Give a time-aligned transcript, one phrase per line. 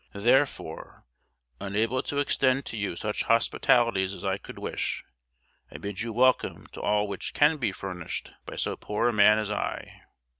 [0.15, 1.05] Therefore,
[1.59, 5.05] unable to extend to you such hospitalities as I could wish,
[5.69, 9.37] I bid you welcome to all which can be furnished by so poor a man
[9.37, 10.01] as I.